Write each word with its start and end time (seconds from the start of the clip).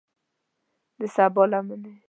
د 0.99 1.01
سبا 1.15 1.43
لمنې 1.51 1.93